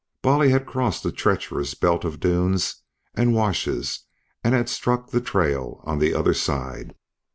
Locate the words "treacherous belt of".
1.11-2.19